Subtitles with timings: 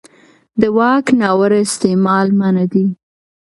[0.59, 2.85] د واک ناوړه استعمال منع دی.